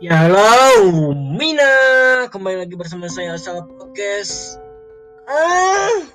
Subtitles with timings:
[0.00, 1.68] Ya halo Mina.
[2.32, 4.56] Kembali lagi bersama saya Asal Podcast.
[5.28, 6.08] Ah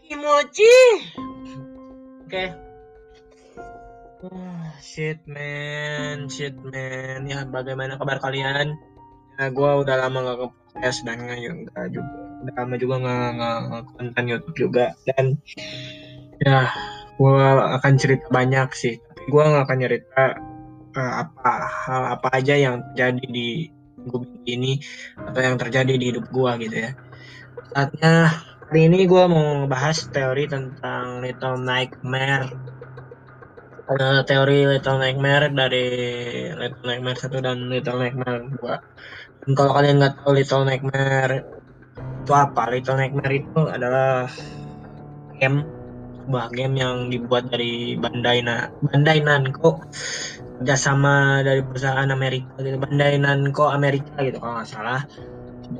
[0.00, 0.64] Kimochi.
[2.24, 2.24] Oke.
[2.24, 2.48] Okay.
[4.32, 6.32] ah, Shit man.
[6.32, 7.28] Shit man.
[7.28, 8.80] Ya bagaimana kabar kalian?
[9.36, 11.36] Ya gue udah lama gak ke podcast Dan gak
[11.92, 12.16] juga
[12.48, 14.86] Udah lama juga gak, gak, gak konten Youtube juga.
[15.04, 15.36] Dan
[16.40, 16.72] Ya
[17.20, 17.44] gue
[17.76, 18.96] akan cerita banyak sih.
[19.04, 20.47] Tapi gue gak akan cerita
[20.96, 23.48] uh, apa hal apa aja yang terjadi di
[23.98, 24.72] minggu ini
[25.18, 26.90] atau yang terjadi di hidup gue gitu ya.
[27.74, 28.12] Saatnya
[28.68, 32.48] hari ini gue mau bahas teori tentang Little Nightmare.
[33.88, 35.86] Uh, teori Little Nightmare dari
[36.52, 39.44] Little Nightmare 1 dan Little Nightmare 2.
[39.44, 41.34] Dan kalau kalian nggak tahu Little Nightmare
[41.98, 42.62] itu apa?
[42.72, 44.28] Little Nightmare itu adalah
[45.40, 45.64] game
[46.28, 49.80] sebuah game yang dibuat dari Bandai Na Bandai Namco
[50.58, 55.02] kerjasama dari perusahaan Amerika gitu Bandai Namco Amerika gitu kalau nggak salah.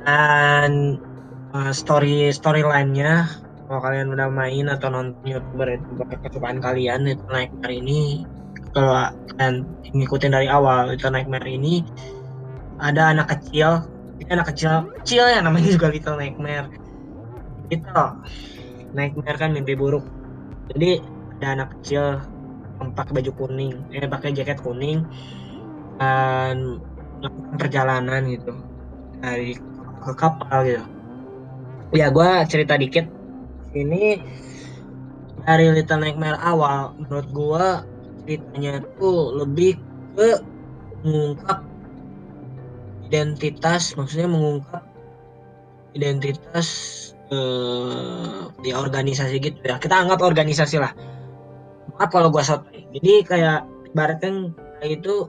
[0.06, 1.00] Dan
[1.52, 3.26] uh, story storylinenya
[3.68, 5.90] kalau kalian udah main atau nonton youtuber itu
[6.24, 8.24] kesukaan kalian itu Nightmare ini
[8.72, 11.84] kalau kalian ngikutin dari awal itu Nightmare ini
[12.78, 13.84] ada anak kecil
[14.22, 16.68] ini anak kecil kecil ya namanya juga Little Nightmare.
[17.68, 18.04] Itu
[18.94, 20.06] Nightmare kan mimpi buruk.
[20.72, 21.02] Jadi
[21.38, 22.22] ada anak kecil
[22.78, 25.02] pakai baju kuning eh pakai jaket kuning
[25.98, 26.78] dan
[27.18, 28.52] melakukan perjalanan gitu.
[29.18, 29.58] Dari
[29.98, 30.84] ke kapal gitu.
[31.94, 33.06] Ya gue cerita dikit.
[33.74, 34.22] Ini
[35.42, 37.66] dari Little Nightmare awal menurut gue
[38.28, 39.80] ceritanya tuh lebih
[40.14, 40.38] ke
[41.02, 41.64] mengungkap
[43.08, 44.84] identitas maksudnya mengungkap
[45.96, 46.68] identitas
[47.32, 49.80] eh, di organisasi gitu ya.
[49.80, 50.92] Kita anggap organisasi lah
[51.98, 53.58] maaf kalau gue sotoy jadi kayak
[53.90, 55.26] ibaratnya kayak itu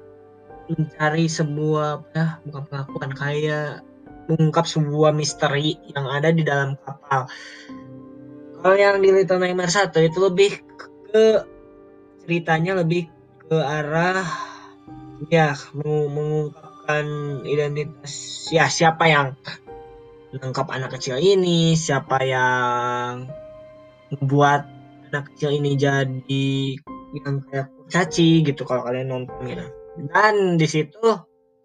[0.70, 3.82] mencari sebuah ya bukan pengakuan kayak
[4.30, 7.26] mengungkap sebuah misteri yang ada di dalam kapal.
[8.62, 10.52] Kalau yang di Little Nightmare 1 itu lebih
[11.10, 11.42] ke
[12.22, 13.10] ceritanya lebih
[13.50, 14.22] ke arah
[15.34, 17.06] ya mengungkapkan
[17.50, 19.34] identitas ya siapa yang
[20.30, 23.26] menangkap anak kecil ini siapa yang
[24.14, 24.70] membuat
[25.10, 26.48] anak kecil ini jadi
[27.18, 29.66] yang kayak caci gitu kalau kalian nonton gitu.
[30.14, 31.02] Dan di situ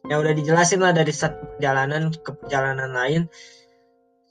[0.08, 3.22] ya udah dijelasin lah dari satu perjalanan ke perjalanan lain.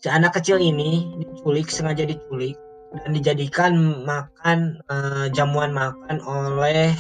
[0.02, 2.60] Si anak kecil ini diculik sengaja diculik
[2.94, 6.94] dan dijadikan makan uh, jamuan makan oleh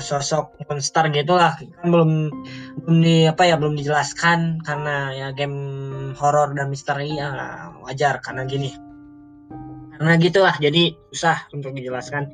[0.00, 2.32] sosok monster gitulah kan belum
[2.80, 5.60] belum di apa ya belum dijelaskan karena ya game
[6.16, 7.28] horor dan misteri ya
[7.84, 8.72] wajar karena gini
[9.96, 12.32] karena gitulah jadi susah untuk dijelaskan.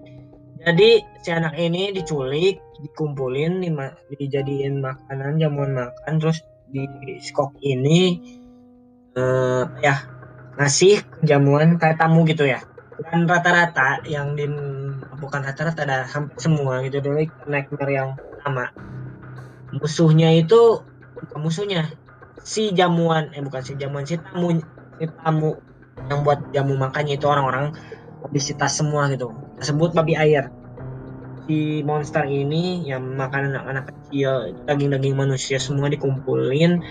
[0.58, 3.62] Jadi si anak ini diculik dikumpulin
[4.10, 6.84] dijadiin makanan jamuan makan terus di
[7.22, 8.18] skop ini
[9.14, 10.02] uh, ya
[10.58, 12.62] ngasih jamuan kayak tamu gitu ya.
[12.98, 14.50] Dan rata-rata yang di
[15.18, 18.10] bukan rata-rata ada hampir semua gitu dulu nightmare yang
[18.42, 18.70] sama
[19.74, 20.80] musuhnya itu
[21.34, 21.90] musuhnya
[22.46, 24.62] si jamuan eh bukan si jamuan si tamu
[24.96, 25.58] si tamu
[26.06, 27.74] yang buat jamu makannya itu orang-orang
[28.22, 29.34] obesitas semua gitu.
[29.58, 30.50] Tersebut babi air.
[31.48, 36.84] Si monster ini yang makan anak-anak kecil daging-daging manusia semua dikumpulin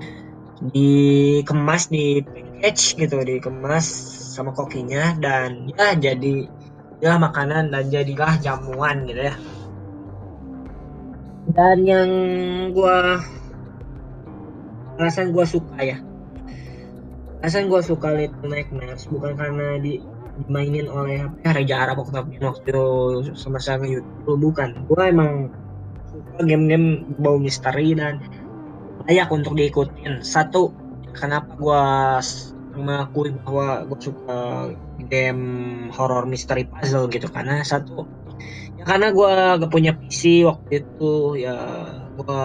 [0.74, 3.86] dikemas di package gitu dikemas
[4.34, 6.50] sama kokinya dan ya jadi
[6.98, 9.36] ya makanan dan jadilah jamuan gitu ya.
[11.54, 12.10] Dan yang
[12.74, 13.22] gua
[14.98, 16.02] alasan gua suka ya
[17.42, 20.02] alasan gua suka Little Nightmares bukan karena di
[20.38, 22.82] dimainin oleh ya Raja Arab waktu waktu
[23.34, 24.86] sama sama YouTube bukan.
[24.86, 25.50] Gua emang
[26.10, 28.22] suka game-game bau misteri dan
[29.10, 30.22] layak untuk diikutin.
[30.22, 30.74] Satu
[31.18, 31.84] kenapa gua
[32.78, 34.40] mengakui bahwa gue suka
[35.10, 35.46] game
[35.90, 38.06] horror mystery puzzle gitu karena satu
[38.78, 39.34] ya karena gue
[39.66, 41.58] gak punya PC waktu itu ya
[42.14, 42.44] gue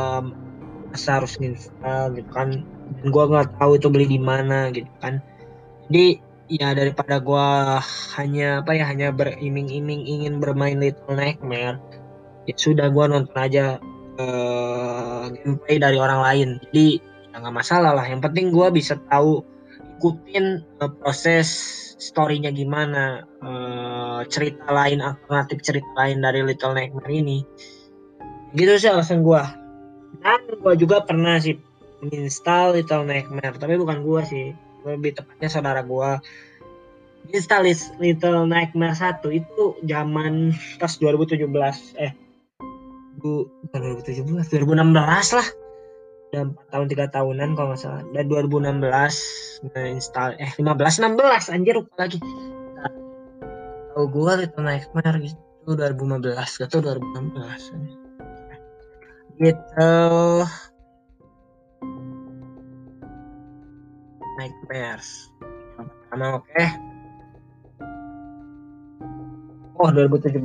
[0.97, 2.65] harus install gitu kan.
[3.01, 5.19] Dan gue nggak tahu itu beli di mana gitu kan.
[5.89, 6.21] Jadi
[6.53, 7.49] ya daripada gue
[8.19, 11.81] hanya apa ya hanya beriming-iming ingin bermain Little Nightmare
[12.45, 13.79] ya sudah gue nonton aja
[14.19, 16.49] uh, gameplay dari orang lain.
[16.69, 17.01] Jadi
[17.33, 18.05] ya nggak masalah lah.
[18.05, 19.41] Yang penting gue bisa tahu
[19.99, 21.49] ikutin uh, proses
[22.03, 27.47] storynya gimana uh, cerita lain alternatif cerita lain dari Little Nightmare ini.
[28.53, 29.62] Gitu sih alasan gue
[30.23, 31.59] dan gue juga pernah sih
[32.11, 34.47] install Little Nightmare tapi bukan gue sih.
[34.83, 36.11] Lebih tepatnya saudara gue
[37.31, 37.71] install
[38.03, 40.51] Little Nightmare 1 itu zaman
[40.83, 41.47] pas 2017
[42.03, 42.13] eh
[43.23, 45.49] bu, bukan 2017 2016 lah.
[46.33, 48.03] Udah 4 tahun 3 tahunan kalau nggak salah.
[48.11, 52.19] Dan 2016 install eh 15 16 anjir lupa lagi.
[53.93, 55.39] Tahu gua Little Nightmare gitu
[55.79, 58.02] 2015 atau 2016
[59.41, 59.95] gitu.
[64.37, 65.33] Nightmares.
[65.79, 66.69] Yang pertama oke okay.
[69.83, 70.39] oh 2017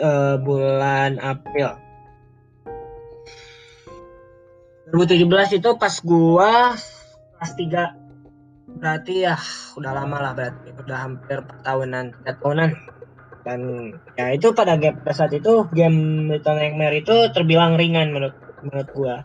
[0.00, 1.78] uh, bulan April.
[4.92, 6.76] 2017 itu pas gua
[7.36, 9.36] kelas 3 berarti ya
[9.76, 10.68] udah lama lah berarti.
[10.76, 12.70] Udah hampir 4 tahunan 3 tahunan
[13.46, 13.60] dan
[14.18, 18.88] ya itu pada game pada saat itu game Little Nightmare itu terbilang ringan menurut menurut
[18.94, 19.16] gua.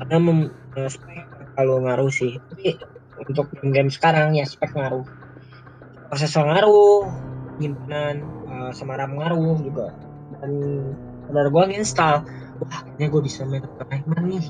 [0.00, 0.38] Karena mem,
[0.76, 1.24] eh, spek
[1.56, 2.36] kalau ngaruh sih.
[2.36, 2.76] Tapi
[3.22, 5.06] untuk game-game sekarang ya spek ngaruh.
[6.12, 7.08] Prosesor ngaruh
[7.56, 8.16] penyimpanan
[8.48, 9.96] uh, sama RAM ngaruh juga.
[10.40, 10.52] Dan
[11.28, 12.28] benar gua install
[12.62, 14.44] wah ini gua bisa main Little Nightmare nih.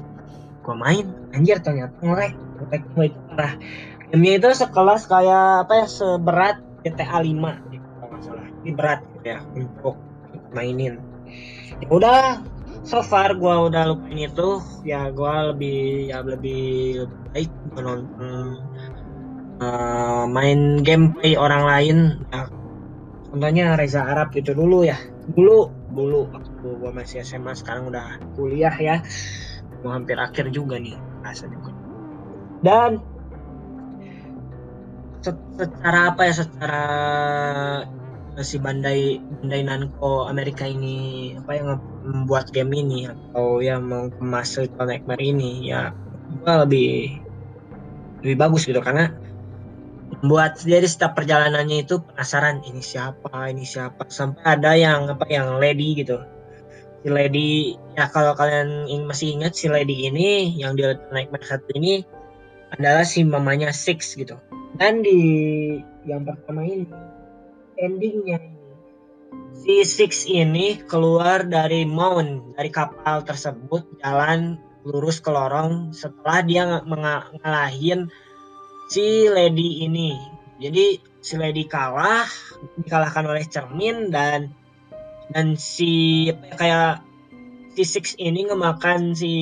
[0.62, 2.34] Gua main anjir ternyata ngelek
[2.68, 3.54] ngelek itu parah.
[4.12, 9.96] Gamenya itu sekelas kayak apa ya seberat GTA 5 gitu kalau ini berat ya untuk
[10.52, 10.98] mainin.
[11.82, 12.20] Ya udah
[12.82, 14.60] so far gua udah lupain itu.
[14.86, 18.60] Ya gua lebih ya lebih, baik menonton
[19.62, 21.98] uh, main gameplay orang lain.
[22.30, 22.50] Ya,
[23.30, 24.98] contohnya Reza Arab itu dulu ya.
[25.32, 29.00] Dulu dulu waktu gua masih SMA sekarang udah kuliah ya.
[29.82, 31.74] Mau hampir akhir juga nih rasa juga.
[32.62, 33.02] Dan
[35.22, 36.84] secara apa ya secara
[38.40, 41.68] si Bandai Bandai Namco Amerika ini apa yang
[42.08, 45.92] membuat game ini atau yang mengemas Little Nightmare ini ya
[46.40, 47.20] gua lebih
[48.24, 48.80] lebih bagus gitu.
[48.80, 49.12] Karena
[50.24, 54.08] membuat jadi setiap perjalanannya itu penasaran ini siapa ini siapa.
[54.08, 56.24] Sampai ada yang apa yang lady gitu.
[57.02, 62.06] Si Lady ya kalau kalian masih ingat si Lady ini yang di Nightmare satu ini
[62.78, 64.38] adalah si mamanya Six gitu.
[64.78, 65.20] Dan di
[66.06, 66.86] yang pertama ini
[67.82, 68.60] endingnya ini.
[69.52, 76.62] Si Six ini keluar dari mount dari kapal tersebut jalan lurus ke lorong setelah dia
[76.82, 78.10] mengalahin
[78.90, 80.14] si Lady ini.
[80.62, 82.26] Jadi si Lady kalah
[82.78, 84.50] dikalahkan oleh cermin dan
[85.30, 87.02] dan si ya, kayak
[87.78, 89.32] si Six ini ngemakan si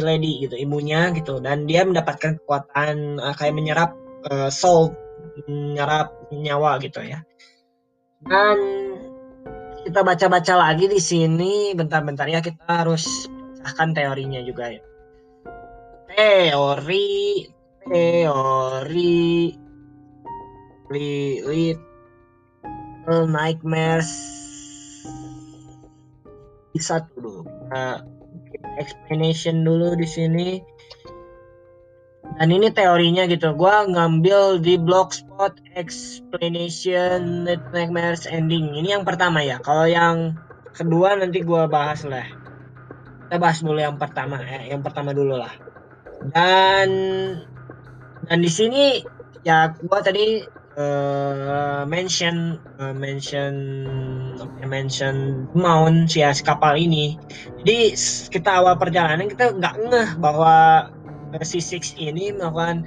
[0.00, 1.40] Lady gitu ibunya gitu.
[1.40, 3.92] Dan dia mendapatkan kekuatan uh, kayak menyerap
[4.32, 4.96] uh, soul
[5.44, 7.20] menyerap nyawa gitu ya
[8.24, 8.56] dan
[9.84, 11.76] kita baca-baca lagi di sini.
[11.76, 13.28] Bentar-bentar ya kita harus
[13.60, 14.80] pecahkan teorinya juga ya.
[16.16, 17.44] Teori
[17.86, 19.54] teori.
[20.86, 21.82] Little
[23.26, 24.06] Nightmares.
[26.76, 27.40] Satu dulu
[28.52, 30.60] kita explanation dulu di sini
[32.36, 33.56] dan ini teorinya gitu.
[33.56, 38.76] Gue ngambil di blogspot explanation nightmares ending.
[38.76, 39.56] Ini yang pertama ya.
[39.62, 40.36] Kalau yang
[40.76, 42.28] kedua nanti gue bahas lah.
[43.26, 45.54] Kita bahas dulu yang pertama ya yang pertama dulu lah.
[46.30, 46.88] Dan
[48.28, 49.00] dan di sini
[49.46, 50.44] ya gue tadi
[50.76, 53.54] uh, mention uh, mention
[54.60, 57.16] mention mount si kapal ini.
[57.64, 57.96] Jadi
[58.28, 60.86] kita awal perjalanan kita nggak ngeh bahwa
[61.44, 62.86] si Six ini melakukan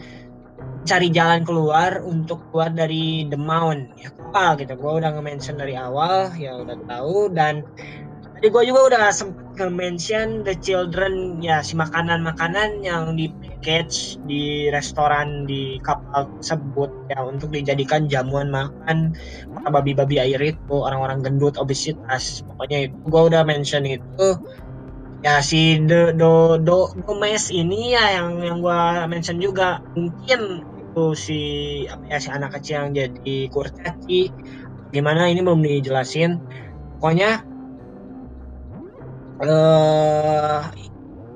[0.88, 4.74] cari jalan keluar untuk keluar dari the mount ya kapal gitu.
[4.80, 7.30] Gue udah nge-mention dari awal ya udah tahu.
[7.32, 7.64] Dan
[8.40, 14.72] tadi gue juga udah sempat nge-mention the children ya si makanan-makanan yang di package di
[14.72, 19.12] restoran di kapal tersebut ya untuk dijadikan jamuan makan
[19.52, 22.96] para babi-babi air itu orang-orang gendut obesitas pokoknya itu.
[23.12, 24.28] Gue udah mention itu
[25.20, 29.84] ya si do do do Gomez ini ya yang yang gue mention juga.
[29.96, 31.42] Mungkin itu si
[31.86, 34.32] apa ya si anak kecil yang jadi kurcaci.
[34.90, 36.42] Gimana ini belum dijelasin.
[36.98, 37.46] Pokoknya
[39.40, 40.60] eh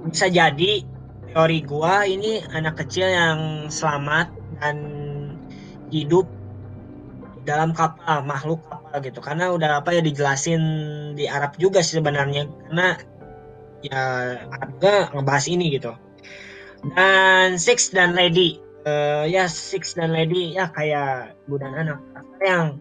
[0.03, 0.83] bisa jadi
[1.31, 3.39] teori gua ini anak kecil yang
[3.71, 4.77] selamat dan
[5.89, 6.27] hidup
[7.47, 9.19] dalam kapal makhluk kapal gitu.
[9.23, 10.61] Karena udah apa ya dijelasin
[11.15, 12.49] di Arab juga sih sebenarnya.
[12.67, 12.97] Karena
[13.85, 15.91] ya Arabnya ngebahas ini gitu
[16.95, 21.99] dan Six dan Lady uh, ya Six dan Lady ya kayak budan anak
[22.43, 22.79] yang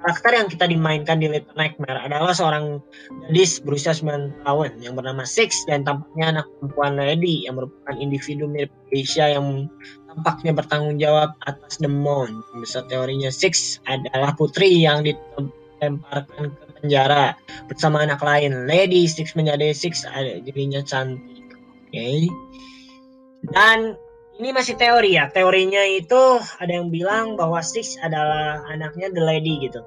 [0.00, 2.80] Karakter yang kita dimainkan di Little Nightmare adalah seorang
[3.28, 8.48] gadis berusia 9 tahun yang bernama Six dan tampaknya anak perempuan Lady yang merupakan individu
[8.48, 9.68] mirip Asia yang
[10.08, 12.40] tampaknya bertanggung jawab atas The Moon.
[12.56, 17.36] Besar teorinya Six adalah putri yang dilemparkan ke penjara
[17.68, 18.66] bersama anak lain.
[18.66, 20.04] Lady Six menjadi Six
[20.44, 21.44] dirinya cantik.
[21.90, 21.96] Oke.
[21.96, 22.20] Okay.
[23.50, 23.98] dan
[24.40, 29.60] ini masih teori ya teorinya itu ada yang bilang bahwa Six adalah anaknya The Lady
[29.64, 29.84] gitu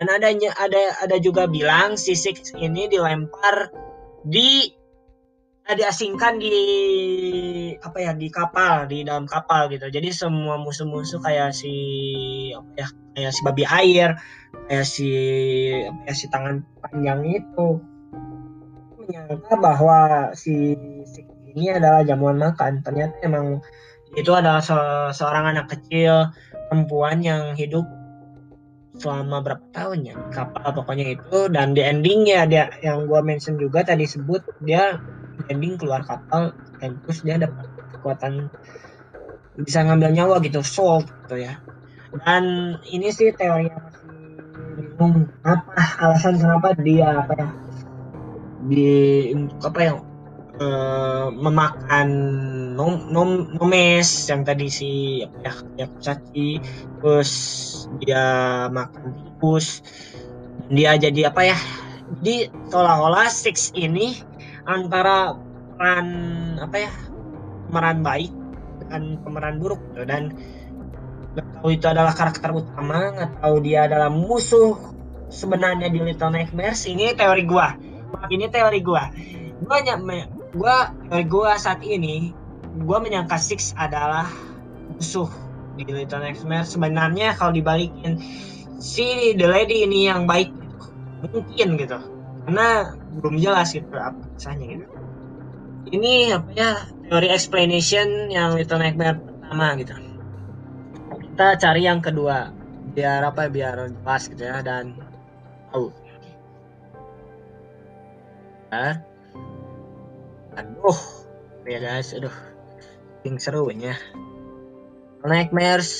[0.00, 3.68] dan adanya ada ada juga bilang si Six ini dilempar
[4.24, 4.72] di
[5.64, 6.56] diasingkan di
[7.80, 9.90] apa ya di kapal di dalam kapal gitu.
[9.90, 11.74] Jadi semua musuh-musuh kayak si
[12.54, 14.18] apa ya kayak si babi air
[14.66, 15.10] kayak si
[15.86, 17.66] apa ya si tangan panjang itu
[19.04, 19.98] menyangka bahwa
[20.32, 21.20] si, si
[21.54, 22.80] ini adalah jamuan makan.
[22.82, 23.60] Ternyata emang
[24.14, 24.74] itu adalah se
[25.14, 26.30] seorang anak kecil
[26.70, 27.84] perempuan yang hidup
[28.94, 31.50] selama berapa tahun ya kapal pokoknya itu.
[31.52, 34.98] Dan di endingnya dia yang gua mention juga tadi sebut dia
[35.50, 36.54] ending keluar kapal
[36.84, 37.64] dan terus dia dapat
[37.96, 38.52] kekuatan
[39.56, 41.56] bisa ngambil nyawa gitu soul gitu ya.
[42.12, 44.12] Dan ini sih teori yang masih
[44.76, 47.48] bingung apa alasan kenapa dia apa ya
[48.68, 48.88] di
[49.64, 49.92] apa ya
[50.60, 52.08] uh, memakan
[52.76, 54.90] nom, nom nomes yang tadi si
[55.24, 56.60] apa ya ya kusaci.
[57.00, 57.32] Terus
[58.04, 58.24] dia
[58.68, 59.80] makan tikus.
[60.68, 61.58] Dia jadi apa ya
[62.20, 64.20] jadi seolah-olah six ini
[64.68, 65.36] antara
[65.74, 66.06] peran
[66.62, 66.92] apa ya
[67.68, 68.32] pemeran baik
[68.90, 70.06] dan pemeran buruk gitu.
[70.06, 70.34] dan
[71.34, 73.10] nggak tahu itu adalah karakter utama
[73.42, 74.78] tahu dia adalah musuh
[75.34, 76.86] sebenarnya di Little Nightmares.
[76.86, 77.74] Ini teori gua.
[78.30, 79.10] Ini teori gua.
[79.66, 82.30] Gua nyampe gua teori gua saat ini
[82.86, 84.30] gua menyangka Six adalah
[84.94, 85.26] musuh
[85.74, 86.70] di Little Nightmares.
[86.70, 88.22] Sebenarnya kalau dibalikin
[88.78, 90.54] si The Lady ini yang baik
[91.26, 91.98] mungkin gitu.
[92.46, 94.93] Karena belum jelas gitu apa kisahnya gitu
[95.92, 96.70] ini apa ya
[97.08, 99.94] teori explanation yang Little Nightmare pertama gitu.
[101.34, 102.54] Kita cari yang kedua
[102.94, 104.96] biar apa biar pas gitu ya dan
[105.72, 105.90] tahu.
[108.74, 108.98] Ya.
[110.54, 110.98] aduh
[111.66, 112.34] ya guys aduh
[113.26, 113.98] yang seru ya.
[115.24, 115.90] Nightmares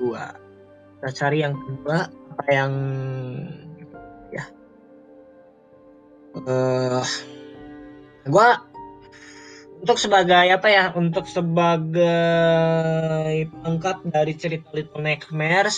[0.00, 0.34] dua
[1.00, 2.72] kita cari yang kedua apa yang
[6.34, 7.02] uh, eh,
[8.24, 8.48] gue
[9.84, 12.00] untuk sebagai apa ya untuk sebagai
[13.60, 15.76] pengkap dari cerita Little Nightmares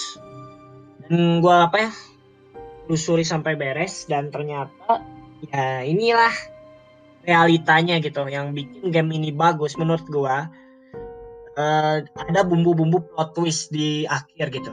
[1.11, 1.93] dan gue apa ya
[2.87, 5.03] lusuri sampai beres dan ternyata
[5.51, 6.31] ya inilah
[7.27, 10.37] realitanya gitu yang bikin game ini bagus menurut gue
[11.59, 14.71] uh, ada bumbu-bumbu plot twist di akhir gitu.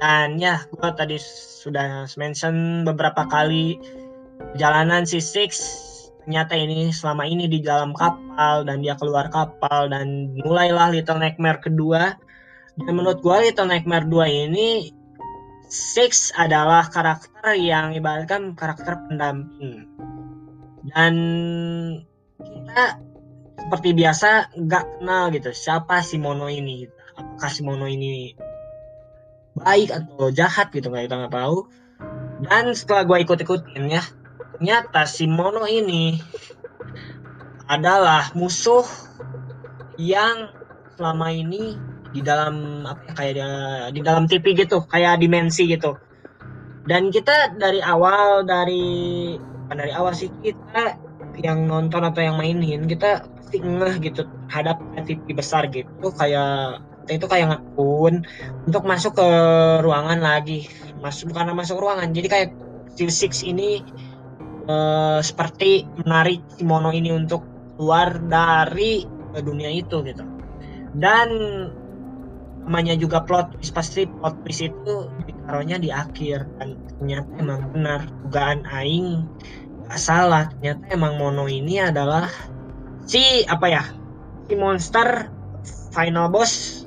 [0.00, 1.18] Dan ya gue tadi
[1.60, 3.76] sudah mention beberapa kali
[4.54, 5.58] perjalanan si Six
[6.22, 11.60] ternyata ini selama ini di dalam kapal dan dia keluar kapal dan mulailah Little Nightmare
[11.64, 12.14] kedua.
[12.76, 14.68] Dan menurut gue Little Nightmare 2 ini
[15.70, 19.86] Six adalah karakter yang ibaratkan karakter pendamping.
[20.90, 21.14] Dan
[22.42, 22.98] kita
[23.54, 28.34] seperti biasa nggak kenal gitu siapa si Mono ini apakah si Mono ini
[29.54, 31.70] baik atau jahat gitu nggak kita nggak tahu.
[32.42, 34.02] Dan setelah gue ikut-ikutin ya
[34.60, 36.20] ternyata si Mono ini
[37.64, 38.84] adalah musuh
[39.96, 40.52] yang
[41.00, 41.80] selama ini
[42.12, 45.96] di dalam apa ya kayak di dalam TV gitu kayak dimensi gitu.
[46.84, 49.32] Dan kita dari awal dari
[49.72, 51.00] dari awal sih kita
[51.40, 54.76] yang nonton atau yang mainin kita pasti ngeh gitu hadap
[55.08, 56.12] TV besar gitu.
[56.20, 58.28] Kayak itu kayak ngakun
[58.68, 59.28] untuk masuk ke
[59.80, 60.68] ruangan lagi.
[61.00, 62.50] Masuk karena masuk ruangan jadi kayak
[63.08, 63.80] Six ini
[64.66, 67.44] uh, seperti menarik Kimono ini untuk
[67.76, 70.24] keluar dari dunia itu gitu.
[70.92, 71.28] Dan
[72.66, 76.44] namanya juga plot twist pasti plot twist itu ditaruhnya di akhir.
[76.60, 79.24] Dan ternyata emang benar dugaan aing
[79.88, 80.50] gak salah.
[80.58, 82.28] Ternyata emang Mono ini adalah
[83.08, 83.82] si apa ya
[84.46, 85.26] si monster
[85.90, 86.84] final boss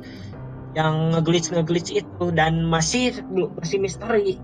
[0.77, 2.25] yang ngeglitch ngeglitch itu.
[2.35, 3.23] Dan masih
[3.57, 4.37] masih misteri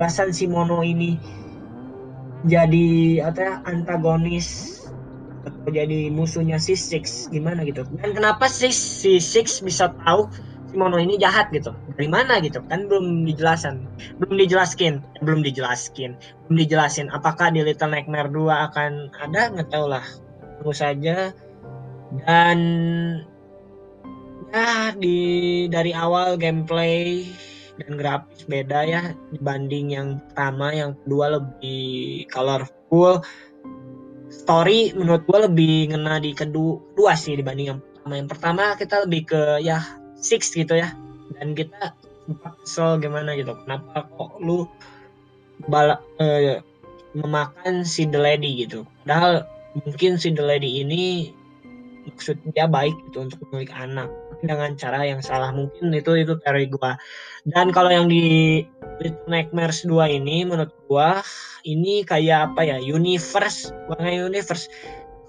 [0.00, 1.20] alasan si Mono ini
[2.44, 2.86] jadi
[3.24, 4.80] apa ya, antagonis
[5.44, 7.84] atau jadi musuhnya si Six gimana gitu.
[8.00, 10.28] Dan kenapa si si Six bisa tahu
[10.68, 11.72] si Mono ini jahat gitu?
[11.96, 12.60] Dari mana gitu?
[12.68, 13.84] Kan belum dijelasan
[14.20, 16.16] belum dijelaskin belum dijelaskin
[16.48, 19.52] belum dijelasin apakah di Little Nightmare 2 akan ada?
[19.52, 20.04] Nggak tahu lah.
[20.60, 21.32] Tunggu saja.
[22.24, 22.58] Dan
[24.54, 25.18] ya di
[25.66, 27.26] dari awal gameplay
[27.74, 29.02] dan grafis beda ya
[29.34, 33.18] dibanding yang pertama yang kedua lebih colorful
[34.34, 38.12] story menurut gue lebih ngena di kedua dua sih dibanding yang pertama.
[38.18, 39.78] Yang pertama kita lebih ke ya
[40.18, 40.92] six gitu ya.
[41.38, 41.94] Dan kita
[42.26, 43.54] sempat kesel gimana gitu.
[43.64, 44.66] Kenapa kok lu
[45.70, 46.60] bala, eh,
[47.14, 48.84] memakan si the lady gitu?
[49.04, 49.46] Padahal
[49.86, 51.32] mungkin si the lady ini
[52.08, 54.08] maksud dia baik itu untuk memiliki anak.
[54.44, 57.00] Dengan cara yang salah mungkin itu itu teori gua.
[57.48, 58.60] Dan kalau yang di
[59.00, 61.24] Little Nightmares 2 ini menurut gua
[61.64, 64.68] ini kayak apa ya universe bukan universe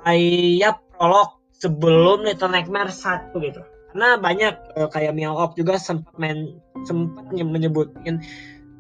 [0.04, 3.62] kayak prolog sebelum Little Nightmares 1 gitu.
[3.96, 8.20] Karena banyak uh, kayak Miao juga sempat main sempat menyebutin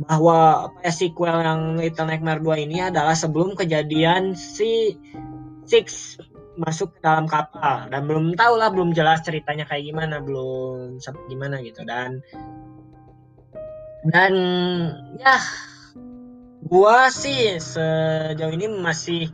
[0.04, 5.00] bahwa apa ya sequel yang Little Nightmare 2 ini adalah sebelum kejadian si
[5.66, 6.20] Six
[6.56, 7.88] masuk ke dalam kapal.
[7.92, 11.84] Dan belum tahu lah belum jelas ceritanya kayak gimana belum sampai gimana gitu.
[11.84, 12.24] Dan
[14.06, 14.34] dan
[15.18, 15.38] ya
[16.66, 19.30] gua sih sejauh ini masih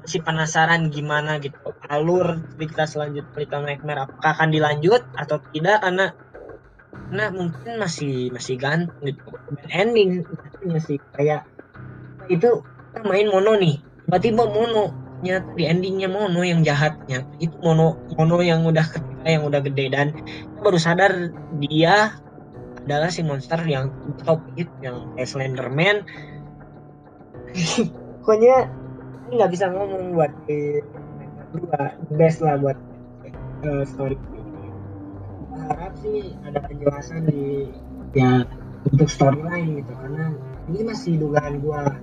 [0.00, 1.56] masih penasaran gimana gitu
[1.88, 4.04] alur cerita selanjutnya cerita Nightmare.
[4.08, 5.80] Apakah akan dilanjut atau tidak?
[5.80, 6.12] Karena
[7.14, 9.22] karena mungkin masih masih gantung gitu.
[9.62, 10.10] Dan ending
[10.80, 11.46] sih kayak
[12.32, 12.64] itu
[13.04, 13.78] main mono nih.
[14.08, 17.24] Tiba-tiba mono ternyata di endingnya Mono yang jahatnya.
[17.40, 19.88] Itu Mono Mono yang udah ketika yang udah gede.
[19.88, 20.12] Dan
[20.60, 21.32] baru sadar
[21.64, 22.12] dia
[22.84, 23.88] adalah si monster yang
[24.28, 26.04] top hit yang kayak Slenderman.
[28.20, 28.68] Pokoknya
[29.32, 30.84] nggak bisa ngomong buat di
[31.56, 32.76] dua best lah buat
[33.64, 34.20] uh, story.
[34.20, 34.68] Ini
[35.72, 37.72] harap sih ada penjelasan di
[38.12, 38.44] ya
[38.84, 40.36] untuk storyline gitu karena
[40.70, 41.96] ini masih dugaan gua.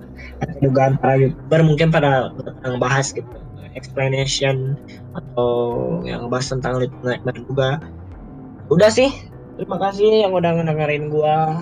[0.62, 2.30] Dugaan para youtuber mungkin pada
[2.62, 3.26] yang bahas gitu.
[3.72, 4.76] Explanation
[5.16, 5.48] atau
[6.04, 7.70] yang bahas tentang Little Nightmare juga.
[8.68, 9.08] Udah sih.
[9.56, 11.58] Terima kasih yang udah ngedengerin gua.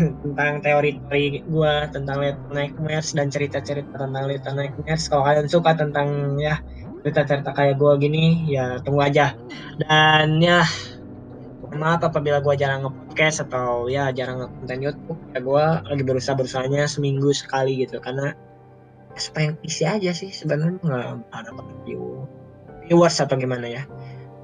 [0.00, 5.10] Tentang teori-teori gua tentang Little Nightmares dan cerita-cerita tentang Little Nightmares.
[5.10, 6.62] Kalau kalian suka tentang ya
[7.02, 9.34] cerita-cerita kayak gua gini ya tunggu aja.
[9.82, 10.64] Dan ya
[11.76, 15.18] maaf apabila gue jarang nge-podcast atau ya jarang nge-konten YouTube.
[15.34, 18.34] Ya gue lagi berusaha berusahanya seminggu sekali gitu karena
[19.14, 20.34] ya, supaya isi aja sih.
[20.34, 21.50] Sebenarnya nggak ada
[21.86, 22.26] view
[22.86, 23.82] viewers atau gimana ya.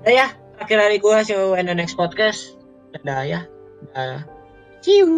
[0.07, 0.27] Udah ya
[0.63, 2.55] akhir hari gue see you the next podcast.
[2.95, 3.41] Dadah ya.
[3.91, 4.23] Dadah.
[4.87, 5.11] See you